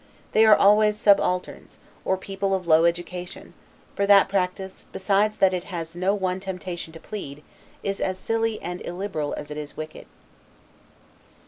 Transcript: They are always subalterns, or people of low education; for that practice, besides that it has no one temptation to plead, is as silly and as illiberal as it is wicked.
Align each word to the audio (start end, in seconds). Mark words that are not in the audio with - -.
They 0.31 0.45
are 0.45 0.55
always 0.55 0.97
subalterns, 0.97 1.77
or 2.03 2.17
people 2.17 2.55
of 2.55 2.65
low 2.65 2.85
education; 2.85 3.53
for 3.95 4.07
that 4.07 4.27
practice, 4.29 4.87
besides 4.91 5.37
that 5.37 5.53
it 5.53 5.65
has 5.65 5.95
no 5.95 6.15
one 6.15 6.39
temptation 6.39 6.91
to 6.93 6.99
plead, 6.99 7.43
is 7.83 8.01
as 8.01 8.17
silly 8.17 8.59
and 8.63 8.81
as 8.81 8.87
illiberal 8.87 9.35
as 9.35 9.51
it 9.51 9.57
is 9.57 9.77
wicked. 9.77 10.07